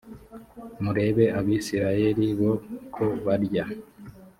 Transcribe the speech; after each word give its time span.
murebe 0.83 1.25
abisirayeli 1.39 2.25
bo 2.39 2.51
ko 2.93 3.05
barya 3.25 3.65